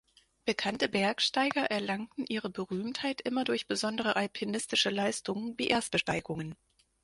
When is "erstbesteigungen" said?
5.67-6.55